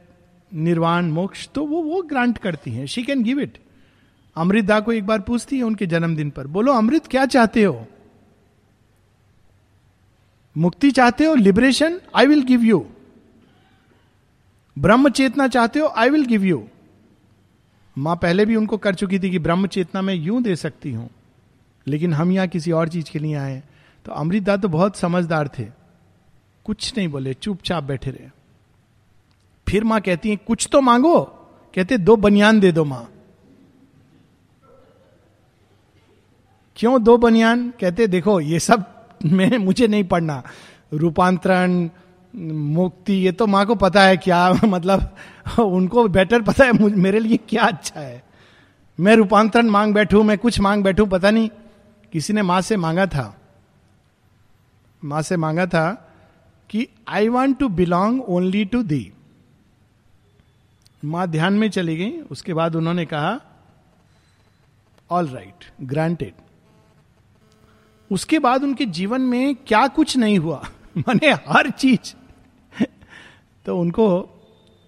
[0.55, 3.59] निर्वाण, मोक्ष तो वो वो ग्रांट करती हैं। शी कैन गिव इट
[4.37, 7.87] अमृतदा को एक बार पूछती है उनके जन्मदिन पर। बोलो, अमृत क्या चाहते हो?
[10.57, 11.35] मुक्ति चाहते हो?
[11.35, 12.87] Liberation I will give you
[14.77, 16.67] ब्रह्म चेतना चाहते हो आई विल गिव यू
[17.97, 21.11] माँ पहले भी उनको कर चुकी थी कि ब्रह्म चेतना मैं यूँ दे सकती हूँ,
[21.87, 23.63] लेकिन हम यहाँ किसी और चीज़ के लिए आए
[24.05, 25.67] तो अमृतदा तो बहुत समझदार थे।
[26.65, 28.29] कुछ नहीं बोले, चुपचाप बैठे रहे।
[29.69, 31.21] फिर माँ कहती है, कुछ तो मांगो।
[31.75, 33.09] कहते, दो बनियान दे दो माँ।
[36.77, 37.71] क्यों दो बनियान?
[37.81, 38.85] कहते, देखो, ये सब
[39.25, 40.43] मैं मुझे नहीं पढ़ना।
[40.93, 41.89] रूपांतरण
[42.35, 45.16] मुक्ति, ये तो माँ को पता है क्या मतलब
[45.59, 48.23] उनको बेटर पता है मेरे लिए क्या अच्छा है।
[48.99, 51.49] मैं रूपांतरण मांग बैठू, मैं कुछ मांग बैठू, पता नहीं,
[52.12, 53.35] किसी ने माँ से मांगा था।
[55.03, 55.90] माँ से मांगा था
[56.71, 59.12] कि I want to belong only to thee
[61.05, 63.40] माँ ध्यान में चली गई, उसके बाद उन्होंने कहा
[65.11, 66.33] ऑल राइट ग्रांटेड
[68.11, 70.62] उसके बाद उनके जीवन में क्या कुछ नहीं हुआ।
[70.99, 72.14] माने हर चीज़
[73.66, 74.29] तो उनको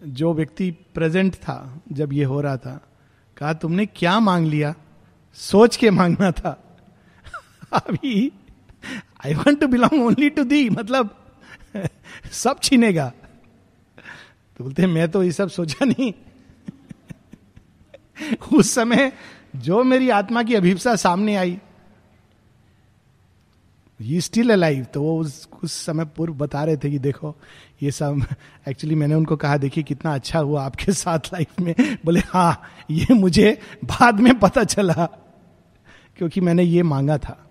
[0.07, 2.81] जो व्यक्ति प्रेजेंट था, जब ये हो रहा था,
[3.37, 4.75] कहा, तुमने क्या मांग लिया?
[5.35, 6.79] सोच के मांगना था।
[7.73, 8.33] अभी
[9.27, 11.33] I want to belong only to thee मतलब
[12.33, 13.13] सब छीनेगा।
[14.57, 16.13] तो बोलते मैं तो ये सब सोचा नहीं।
[18.53, 19.13] उस समय,
[19.57, 21.59] जो मेरी आत्मा की अभिप्सा सामने आई
[24.05, 27.37] ही स्टिल अलाइव तो वो उस उस समय पूर्व बता रहे थे कि देखो
[27.83, 28.25] ये सब
[28.69, 33.15] एक्चुअली मैंने उनको कहा देखिए कितना अच्छा हुआ आपके साथ लाइफ में। बोले हाँ ये
[33.15, 35.09] मुझे बाद में पता चला
[36.17, 37.51] क्योंकि मैंने ये मांगा था।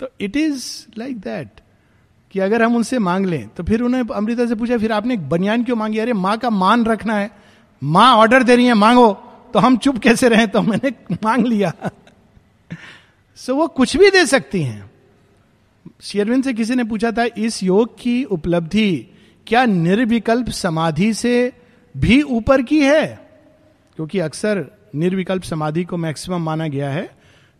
[0.00, 1.48] तो इट इज़ लाइक दैट
[2.30, 5.64] कि अगर हम उनसे मांग लें तो फिर उन्हें अमृता से पूछा फिर आपने बनियान
[5.64, 5.98] क्यों मांगी?
[5.98, 7.30] अरे माँ का मान रखना है।
[7.82, 9.12] माँ ऑर्डर दे रही है मांगो।
[9.52, 10.46] तो हम चुप कैसे रहे?
[10.46, 11.72] तो मैंने मांग लिया।
[13.36, 14.95] सो so, वो कुछ भी दे सकती हैं।
[16.00, 19.06] शेरविन से किसी ने पूछा था, इस योग की उपलब्धि
[19.46, 21.52] क्या निर्विकल्प समाधि से
[21.94, 23.06] भी ऊपर की है?
[23.96, 27.10] क्योंकि अक्सर निर्विकल्प समाधि को मैक्सिमम माना गया है।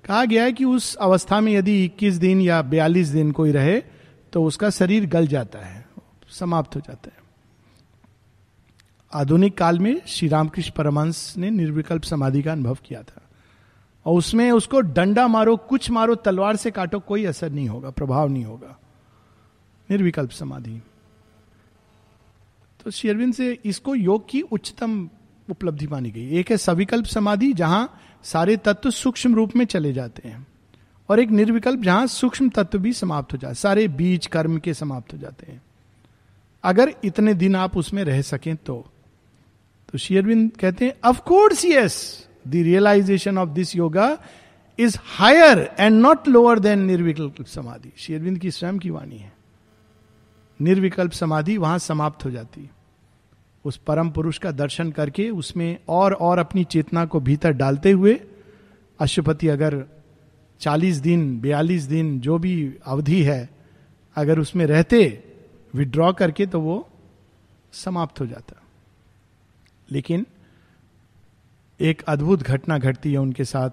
[0.04, 3.82] कहा गया है कि उस अवस्था में यदि 21 दिन या 42 दिन कोई रहे
[4.32, 5.84] तो उसका शरीर गल जाता है,
[6.30, 7.24] समाप्त हो जाता है।
[9.12, 13.25] आधुनिक काल में श्री रामकृष्ण परमंश ने निर्विकल्प समाधि का अनुभव किया था।
[14.06, 18.28] और उसमें उसको डंडा मारो, कुछ मारो, तलवार से काटो, कोई असर नहीं होगा, प्रभाव
[18.28, 18.78] नहीं होगा।
[19.90, 20.82] निर्विकल्प समाधि।
[22.84, 25.10] तो शेरविन से इसको योग की उच्चतम
[25.50, 30.28] उपलब्धि मानी गई। एक है सविकल्प समाधि, जहाँ सारे तत्व सूक्ष्म रूप में चले जाते
[30.28, 30.46] हैं।
[31.08, 35.12] और एक निर्विकल्प, जहाँ सूक्ष्म तत्व भी समाप्त हो जाते सारे बीज कर्म के समाप्त
[35.12, 35.62] हो जाते हैं।
[36.64, 38.92] अगर इतने दिन आप उसमें रह सकें तो।
[39.92, 44.18] तो शेयरविंद कहते हैं of course yes the realisation of this yoga
[44.78, 49.32] is higher and not lower than nirvikalpa samadhi शेरविंद की स्वयं की वाणी है
[50.60, 52.70] निर्विकल्प समाधि वहाँ समाप्त हो जाती है
[53.64, 58.20] उस परम पुरुष का दर्शन करके उसमें और और अपनी चेतना को भीतर डालते हुए
[59.00, 59.84] अशुपति अगर
[60.60, 63.50] 40 दिन 42 दिन जो भी अवधि है,
[64.16, 65.24] अगर उसमें रहते
[65.74, 66.88] विड्रॉ करके तो वो
[67.72, 68.62] समाप्त हो जाता।
[69.92, 70.26] लेकिन
[71.80, 73.70] एक अद्भुत घटना घटती है उनके साथ।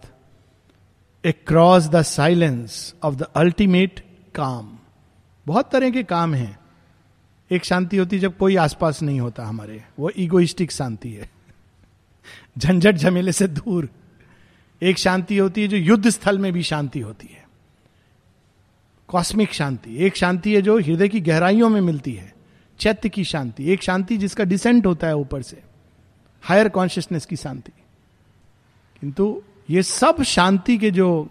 [1.32, 4.78] Across the silence of the ultimate calm
[5.46, 6.60] बहुत तरह के काम हैं।
[7.52, 11.30] एक शांति होती जब कोई आसपास नहीं होता हमारे। वो इगोइस्टिक शांति है।
[12.58, 13.90] झंझट झमेले से दूर।
[14.82, 17.48] एक शांति होती है जो युद्ध स्थल में भी शांति होती है।
[19.08, 22.34] कॉस्मिक शांति। एक शांति है जो हृदय की गहराइयों में मिलती है।
[22.80, 25.64] चैत्य की शांति। एक शांति जिसका डिसेंट होता है ऊपर से।
[26.42, 27.72] हायर कॉन्शियसनेस की शांति।
[29.04, 31.30] किंतु ये सब शांति के जो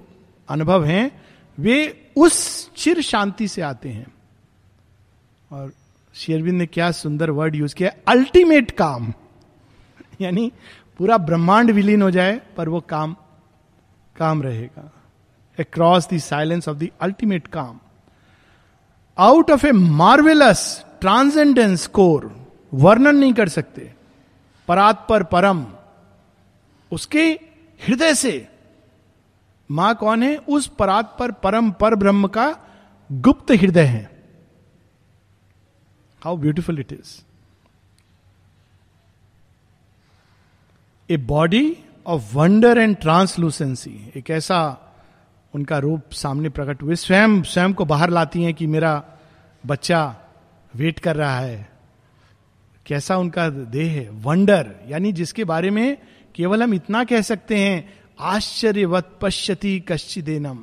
[0.48, 1.22] अनुभव हैं,
[1.58, 4.06] वे उस चिर शांति से आते हैं।
[5.52, 5.72] और
[6.14, 9.12] शेरविंद ने क्या सुंदर वर्ड यूज़ किया अल्टीमेट काम।
[10.20, 10.52] यानी
[10.98, 13.16] पूरा ब्रह्मांड विलीन हो जाए, पर वो काम
[14.16, 14.92] काम रहेगा।
[15.58, 17.80] Across the silence of the ultimate calm.
[19.18, 23.94] Out of a marvellous transcendence core वर्णन नहीं कर सकते।
[24.68, 25.66] परात पर परम,
[26.92, 27.51] उसके
[27.86, 28.48] हृदय से।
[29.70, 30.36] माँ कौन है?
[30.36, 32.56] उस परात पर परम पर ब्रह्म का
[33.12, 34.10] गुप्त हृदय है।
[36.24, 37.20] How beautiful it is
[41.10, 44.78] a body of wonder and translucency एक ऐसा
[45.54, 49.04] उनका रूप सामने प्रकट हुए। स्वयं स्वयं को बाहर लाती हैं कि मेरा
[49.66, 50.16] बच्चा
[50.74, 51.72] वेट कर रहा है।
[52.86, 54.10] कैसा उनका देह है?
[54.10, 55.98] वंडर यानी जिसके बारे में
[56.34, 60.58] केवल हम इतना कह सकते हैं, आश्चर्यवत पश्यति कश्चिदेनम।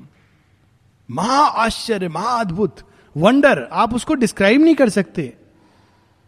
[1.12, 2.78] महा आश्चर्य, महा अद्भुत।
[3.18, 5.34] वंडर आप उसको डिस्क्राइब नहीं कर सकते।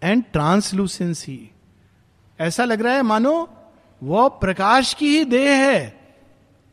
[0.04, 1.52] एंड ट्रांसलूसेंसी
[2.40, 3.54] ऐसा लग रहा है, मानो,
[4.04, 6.02] वह प्रकाश की ही देह है।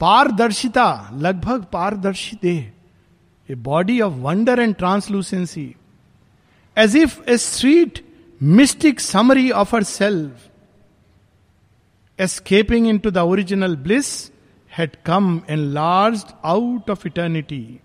[0.00, 2.72] पारदर्शिता, लगभग पारदर्शी देह।
[3.50, 5.74] A body of wonder and translucency
[6.78, 8.04] as if a sweet
[8.42, 10.48] mystic summary of her self
[12.98, 14.30] to the original bliss
[14.78, 17.80] had come enlarged out of eternity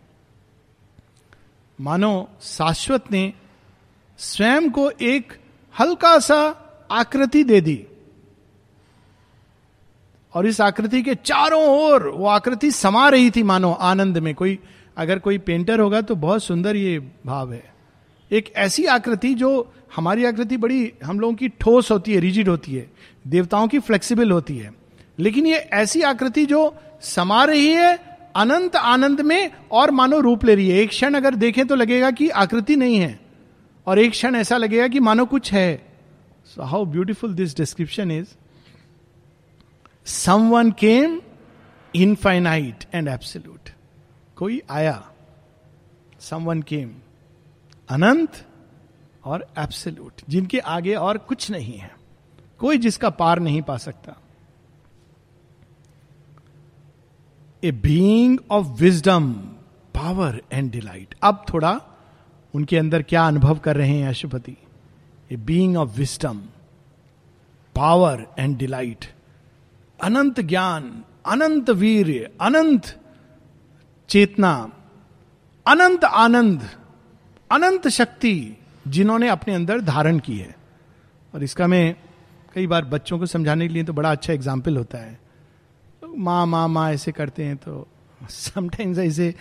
[1.80, 3.34] मानो शाश्वत ने
[4.18, 5.34] स्वयं को एक
[5.80, 6.40] हल्का सा
[6.92, 7.88] आकृति दे दी।
[10.34, 14.60] और इस आकृति के चारों ओर वो आकृति समा रही थी मानो आनंद में। कोई,
[14.98, 17.74] अगर कोई पेंटर होगा तो बहुत सुंदर ये भाव है।
[18.32, 22.76] एक ऐसी आकृति जो हमारी आकृति बड़ी हम लोगों की ठोस होती है रिजिड होती
[22.76, 22.92] है।
[23.28, 24.74] देवताओं की फ्लेक्सिबल होती है।
[25.20, 27.98] लेकिन ये ऐसी आकृति जो समा रही है,
[28.36, 32.12] अनंत आनंद में और मानो रूप ले रही है। एक क्षण अगर देखें तो लगेगा
[32.12, 33.20] कि आकृति नहीं है।
[33.88, 35.98] और एक क्षण ऐसा लगेगा कि मानो कुछ है।
[36.46, 38.28] So how beautiful this description is
[40.06, 41.22] someone came
[41.96, 43.70] infinite and absolute
[44.36, 45.12] कोई आया।
[46.20, 46.96] समवन केम
[47.90, 48.46] अनंत
[49.26, 52.03] और एब्सोल्यूट जिनके आगे और कुछ नहीं है।
[52.64, 54.16] कोई जिसका पार नहीं पा सकता।
[57.64, 59.32] A being of wisdom
[59.96, 61.80] power and delight अब थोड़ा
[62.54, 64.56] उनके अंदर क्या अनुभव कर रहे हैं Ashwapati
[65.32, 66.40] a being of wisdom
[67.76, 69.06] power and delight
[70.00, 72.10] अनंत ज्ञान, अनंत वीर
[72.42, 72.86] अनंत
[74.10, 74.54] चेतना,
[75.66, 76.70] अनंत आनंद,
[77.52, 78.36] अनंत शक्ति
[78.88, 80.56] जिन्होंने अपने अंदर धारण की है।
[81.34, 81.96] और इसका मैं
[82.56, 85.14] कई बार बच्चों को समझाने के लिए तो बड़ा अच्छा एग्ज़ाम्पल होता है।
[86.02, 87.88] तो माँ माँ माँ ऐसे करते हैं तो
[88.22, 89.34] समटाइम्स ऐसे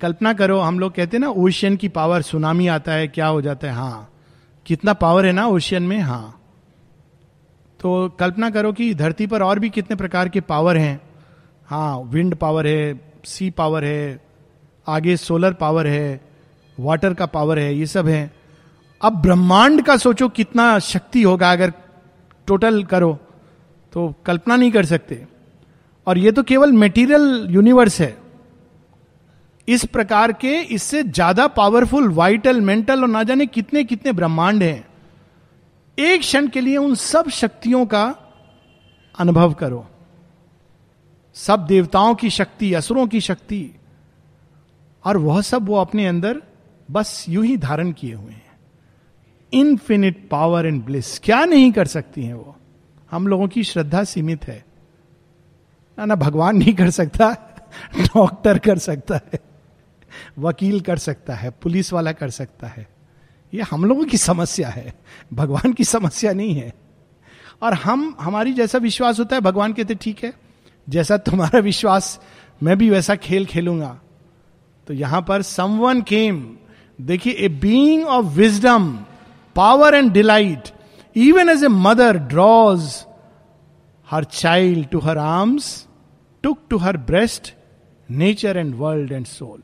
[0.00, 3.40] कल्पना करो, हम लोग कहते हैं ना ओशियन की पावर सुनामी आता है, क्या हो
[3.42, 3.74] जाता है?
[3.74, 4.12] हाँ।
[4.66, 5.98] कितना पावर है ना ओशियन में?
[5.98, 6.40] हाँ।
[7.80, 11.00] तो कल्पना करो कि धरती पर और भी कितने प्रकार के पावर हैं।
[11.68, 14.20] हाँ विंड पावर है सी पावर है,
[14.86, 16.20] आगे सोलर पावर है
[16.78, 18.30] वाटर का पावर है, ये सब है।
[19.00, 21.72] अब ब्रह्मांड का सोचो कितना शक्ति होगा अगर
[22.48, 23.12] टोटल करो
[23.92, 25.24] तो कल्पना नहीं कर सकते।
[26.06, 28.16] और ये तो केवल मेटीरियल यूनिवर्स है।
[29.68, 34.84] इस प्रकार के इससे ज़्यादा पावरफुल वाइटल मेंटल और ना जाने कितने कितने ब्रह्मांड हैं।
[35.98, 38.04] एक क्षण के लिए उन सब शक्तियों का
[39.14, 39.86] अनुभव करो।
[41.36, 43.70] सब देवताओं की शक्ति, असुरों की शक्ति,
[45.04, 46.42] और वह सब वो अपने अंदर
[46.88, 48.45] बस यूँ ही धारण किए हुए हैं।
[49.52, 52.56] इन्फिनिट पावर एंड ब्लिस क्या नहीं कर सकती हैं वो?
[53.10, 54.64] हम लोगों की श्रद्धा सीमित है।
[55.98, 57.36] ना ना, भगवान नहीं कर सकता,
[58.00, 59.40] डॉक्टर कर सकता है,
[60.38, 62.88] वकील कर सकता है, पुलिस वाला कर सकता है।
[63.54, 64.94] ये हम लोगों की समस्या है।
[65.32, 66.74] भगवान की समस्या नहीं है।
[67.62, 70.34] और हम, हमारी जैसा विश्वास होता है, भगवान कहते, ठीक है,
[70.88, 72.20] जैसा तुम्हारा विश्वास,
[72.62, 74.00] मैं भी वैसा खेल खेलूँगा।
[74.86, 76.56] तो यहाँ पर समवन केम
[77.00, 78.98] देखिए a being of wisdom
[79.56, 80.68] power and delight
[81.16, 83.06] even as a mother draws
[84.10, 85.86] her child to her arms
[86.42, 87.54] took to her breast
[88.10, 89.62] nature and world and soul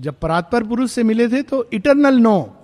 [0.00, 2.56] जब परात्पर पुरुष से मिले थे तो इटरनल नो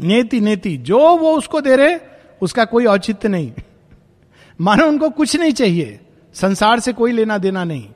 [0.00, 1.98] नेति नेति, जो वो उसको दे रहे,
[2.42, 3.52] उसका कोई औचित्य नहीं।
[4.60, 6.00] मानो उनको कुछ नहीं चाहिए।
[6.34, 7.88] संसार से कोई लेना देना नहीं।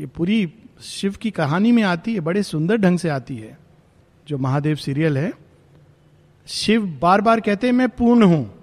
[0.00, 0.52] ये पूरी
[0.82, 3.58] शिव की कहानी में आती है, बड़े सुंदर ढंग से आती है।
[4.28, 5.32] जो महादेव सीरियल है
[6.46, 8.54] शिव बार बार कहते हैं, मैं पूर्ण हूँ।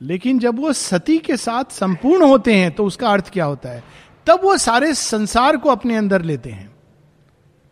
[0.00, 3.82] लेकिन जब वो सती के साथ संपूर्ण होते हैं तो उसका अर्थ क्या होता है?
[4.26, 6.70] तब वो सारे संसार को अपने अंदर लेते हैं।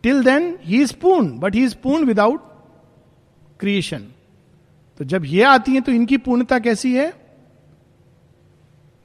[0.04, 2.40] Till then he is purna but he is purna without
[3.60, 4.06] creation
[5.00, 7.12] तो जब ये आती है तो इनकी पूर्णता कैसी है?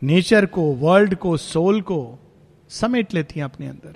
[0.01, 2.19] नेचर को वर्ल्ड को सोल को
[2.69, 3.95] समेट लेती हैं अपने अंदर।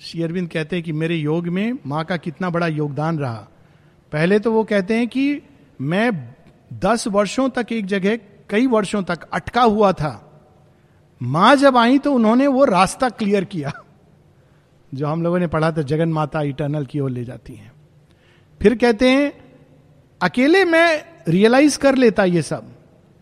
[0.00, 3.48] श्री अरविंद कहते हैं कि मेरे योग में माँ का कितना बड़ा योगदान रहा।
[4.12, 5.42] पहले तो वो कहते हैं कि
[5.80, 6.10] मैं
[6.74, 8.16] दस वर्षों तक एक जगह,
[8.50, 10.12] कई वर्षों तक अटका हुआ था।
[11.20, 13.72] माँ जब आई तो उन्होंने वो रास्ता क्लियर किया,
[14.92, 17.72] जो हम लोगों ने पढ़ा था, जगन माता इटर्नल की ओर ले जाती हैं।
[18.60, 19.32] फिर कहते हैं,
[20.20, 22.70] अकेले मैं रियलाइज़ कर लेता ये सब,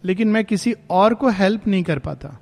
[0.05, 2.39] लेकिन मैं किसी और को हेल्प नहीं कर पाता।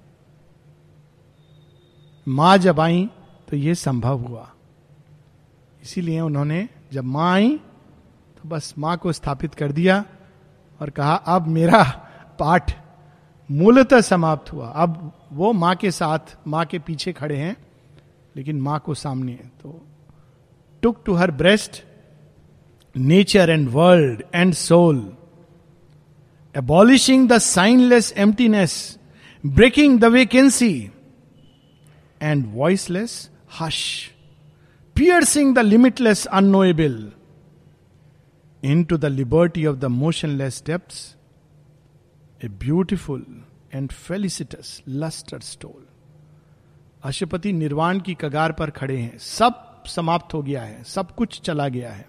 [2.27, 3.09] माँ जब आई
[3.49, 4.51] तो ये संभव हुआ।
[5.83, 7.59] इसीलिए उन्होंने, जब माँ आई
[8.49, 10.05] बस माँ को स्थापित कर दिया
[10.81, 11.83] और कहा, अब मेरा
[12.39, 12.73] पाठ
[13.51, 17.57] मूलतः समाप्त हुआ। अब वो माँ के साथ, माँ के पीछे खड़े हैं,
[18.37, 19.81] लेकिन माँ को सामने है। तो
[20.83, 21.83] took to her breast
[22.95, 25.17] nature and world and soul
[26.55, 28.99] abolishing the signless emptiness
[29.47, 30.91] breaking the vacancy
[32.23, 33.31] and voiceless
[33.61, 33.83] hush
[34.97, 37.13] piercing the limitless unknowable
[38.85, 41.17] into the liberty of the motionless depths
[42.45, 43.27] a beautiful
[43.75, 45.87] and felicitous lustre stole
[47.03, 51.69] Ashwapati निर्वाण की कगार पर खड़े हैं सब समाप्त हो गया है सब कुछ चला
[51.69, 52.09] गया है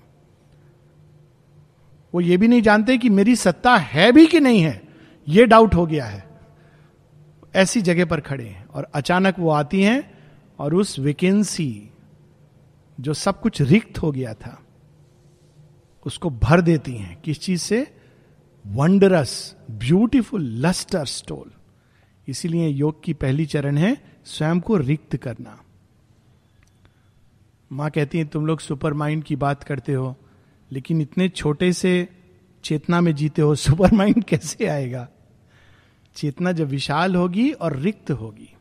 [2.13, 4.81] वो ये भी नहीं जानते कि मेरी सत्ता है भी कि नहीं है।
[5.27, 6.39] ये डाउट हो गया है।
[7.55, 10.19] ऐसी जगह पर खड़े हैं और अचानक वो आती हैं
[10.59, 11.89] और उस वेकेंसी
[12.99, 14.66] जो सब कुछ रिक्त हो गया था।
[16.07, 17.97] उसको भर देती हैं। किस चीज़ से?
[18.67, 21.51] वंडरस ब्यूटिफुल लस्टर स्टोल
[22.27, 25.61] इसीलिए योग की पहली चरण है स्वयं को रिक्त करना।
[27.71, 30.17] माँ कहती है, तुम लोग सुपर माइंड की बात करते हो,
[30.71, 32.09] लेकिन इतने छोटे से
[32.63, 35.09] चेतना में जीते हो सुपर माइंड कैसे आएगा?
[36.15, 38.55] चेतना जब विशाल होगी और रिक्त होगी।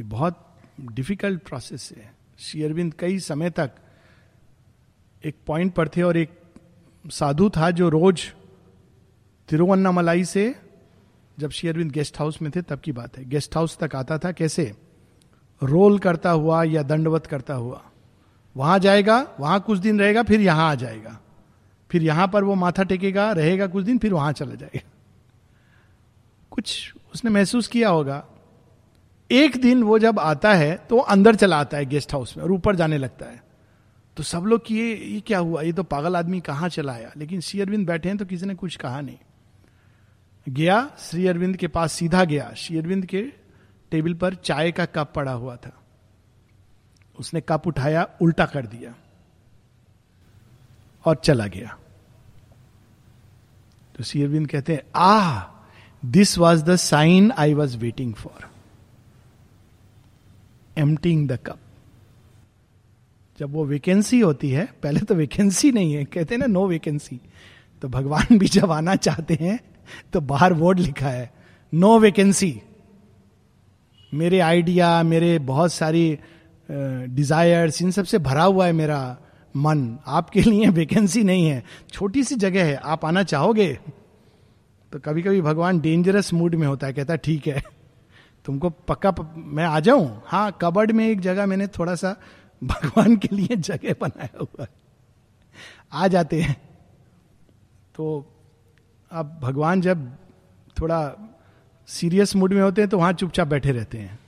[0.00, 3.72] ये बहुत डिफ़िकल्ट प्रोसेस है। शेयरविंद कई समय तक
[5.24, 6.30] एक पॉइंट पर थे और एक
[7.06, 8.22] साधु था जो रोज
[9.48, 10.54] तिरुवन्नामलाई से
[11.38, 14.32] जब शेयरविंद गेस्ट हाउस में थे, तब की बात है। गेस्ट हाउस तक आता था
[14.32, 14.74] कैसे?
[15.62, 17.82] रोल करता हुआ या दंडवत करता हुआ।
[18.56, 21.18] वहाँ जाएगा, वहाँ कुछ दिन रहेगा, फिर यहाँ आ जाएगा।
[21.90, 24.90] फिर यहाँ पर वो माथा टेकेगा, रहेगा कुछ दिन, फिर वहाँ चला जाएगा।
[26.50, 28.24] कुछ उसने महसूस किया होगा।
[29.30, 32.44] एक दिन वो जब आता है तो वो अंदर चला आता है गेस्ट हाउस में
[32.44, 33.51] और ऊपर जाने लगता है।
[34.16, 35.62] तो सब लोग कि ये ये क्या हुआ?
[35.62, 37.12] ये तो पागल आदमी कहाँ चला आया?
[37.16, 39.18] लेकिन श्री अरविंद बैठे हैं तो किसी ने कुछ कहा नहीं।
[40.48, 43.22] गया, श्री अरविंद के पास सीधा गया। श्री अरविंद के
[43.90, 45.82] टेबल पर चाय का कप पड़ा हुआ था।
[47.18, 48.94] उसने कप उठाया, उल्टा कर दिया
[51.04, 51.78] और चला गया।
[53.96, 55.44] तो श्री अरविंद कहते हैं आ
[56.04, 58.50] this was the sign I was waiting for
[60.78, 61.58] emptying the cup
[63.38, 67.20] जब वो वैकेंसी होती है, पहले तो वैकेंसी नहीं है, कहते ना नो वैकेंसी
[67.82, 69.58] तो भगवान भी जब आना चाहते हैं
[70.12, 71.30] तो बाहर बोर्ड लिखा है
[71.72, 72.60] नो वैकेंसी
[74.12, 76.18] मेरे आइडिया मेरे बहुत सारी
[76.68, 79.00] डिजायर्स इन सबसे भरा हुआ है मेरा
[79.54, 81.62] मन। आपके लिए वैकेंसी नहीं है।
[81.92, 83.72] छोटी सी जगह है, आप आना चाहोगे?
[84.92, 87.62] तो कभी कभी भगवान डेंजरस मूड में होता है, कहता ठीक है,
[88.44, 89.14] तुमको पक्का.
[89.36, 90.22] मैं आ जाऊँ?
[90.26, 92.16] हाँ कबर्ड में एक जगह मैंने थोड़ा सा
[92.62, 94.68] भगवान के लिए जगह बनाया हुआ है।
[95.92, 96.56] आ जाते हैं।
[97.94, 98.26] तो
[99.10, 100.10] अब भगवान जब
[100.80, 101.00] थोड़ा
[101.88, 104.18] सीरियस मूड में होते हैं तो वहाँ चुपचाप बैठे रहते हैं।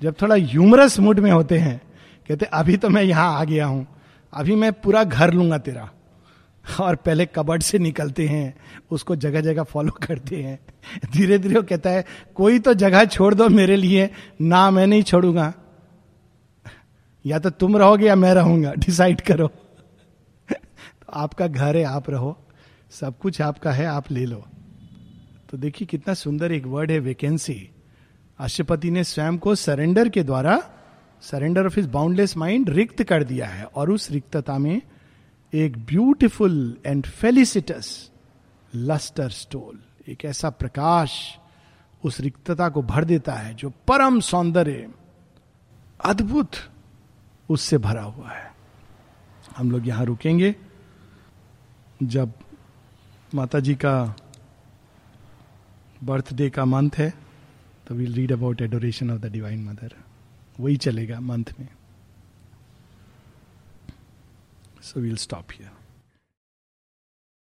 [0.00, 1.80] जब थोड़ा ह्यूमरस मूड में होते हैं,
[2.28, 3.86] कहते अभी तो मैं यहाँ आ गया हूँ।
[4.32, 5.88] अभी मैं पूरा घर लूँगा तेरा।
[6.80, 8.54] और पहले कबर्ड से निकलते हैं,
[8.90, 10.58] उसको जगह जगह फॉलो करते हैं।
[11.12, 12.04] धीरे धीरे वो कहता है,
[12.34, 14.10] कोई तो जगह छोड़ दो मेरे लिए,
[14.40, 15.52] ना मैं नहीं छोड़ूँगा।
[17.28, 19.48] या तो तुम रहोगे या मैं रहूँगा डिसाइड करो।
[20.48, 22.36] तो आपका घर है, आप रहो।
[22.90, 24.44] सब कुछ आपका है, आप ले लो।
[25.50, 27.70] तो देखिए कितना सुंदर एक वर्ड है वैकेंसी
[28.38, 30.70] अशुपति ने स्वयं को सरेंडर के द्वारा
[31.22, 34.80] surrender of his boundless mind रिक्त कर दिया है। और उस रिक्तता में
[35.52, 38.10] एक beautiful and felicitous
[38.74, 41.38] lustre stole एक ऐसा प्रकाश
[42.04, 44.88] उस रिक्तता को भर देता है, जो परम सौंदर्य,
[46.04, 46.50] अद्भुत
[47.48, 48.52] उससे भरा हुआ है।
[49.56, 50.54] हम लोग यहाँ रुकेंगे।
[52.02, 52.32] जब
[53.34, 53.94] माता जी का
[56.04, 57.12] बर्थडे का मंथ है
[57.86, 59.94] तो will read about adoration of the divine mother
[60.60, 61.68] वही चलेगा मंथ में।
[64.82, 65.70] So will stop here